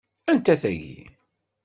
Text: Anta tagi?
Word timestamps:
Anta 0.31 0.55
tagi? 0.61 0.97